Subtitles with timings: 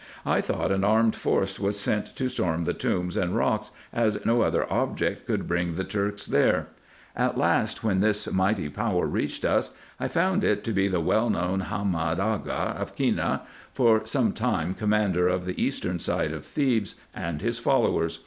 [0.25, 4.23] I thought an armed force was sent to storm the tombs and rocks, as IN
[4.23, 4.25] EGYPT, NUBIA, &c.
[4.25, 6.67] 247 no other object could bring the Turks there;
[7.15, 11.29] at last, when this mighty power reached us, I found it to be the well
[11.29, 13.41] known Hamed Aga of Kenneh,
[13.71, 18.17] for some time commander of the eastern side of Thebes, and his followers.